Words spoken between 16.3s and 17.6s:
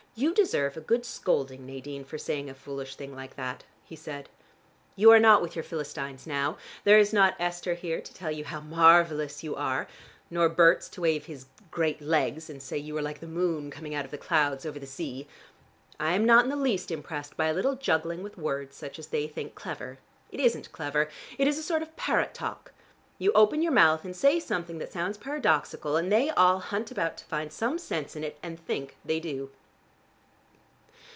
in the least impressed by a